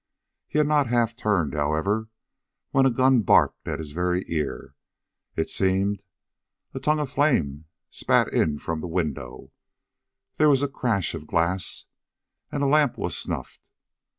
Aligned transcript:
He 0.47 0.57
had 0.57 0.65
not 0.67 0.87
half 0.87 1.15
turned, 1.15 1.53
however, 1.53 2.09
when 2.71 2.87
a 2.87 2.89
gun 2.89 3.21
barked 3.21 3.67
at 3.67 3.77
his 3.77 3.91
very 3.91 4.23
ear, 4.29 4.73
it 5.35 5.47
seemed, 5.51 6.01
a 6.73 6.79
tongue 6.79 6.97
of 6.99 7.11
flame 7.11 7.65
spat 7.91 8.33
in 8.33 8.57
from 8.57 8.81
the 8.81 8.87
window, 8.87 9.51
there 10.37 10.49
was 10.49 10.63
a 10.63 10.67
crash 10.67 11.13
of 11.13 11.27
glass, 11.27 11.85
and 12.51 12.63
the 12.63 12.67
lamp 12.67 12.97
was 12.97 13.15
snuffed. 13.15 13.61